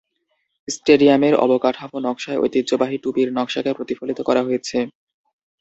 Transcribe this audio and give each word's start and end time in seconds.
স্টেডিয়ামের 0.67 1.33
অবকাঠামো 1.43 1.97
নকশায় 2.05 2.41
ঐতিহ্যবাহী 2.43 2.97
"টুপি"র 3.03 3.29
নকশাকে 3.37 3.71
প্রতিফলিত 3.77 4.19
করা 4.27 4.41
হয়েছে। 4.43 4.77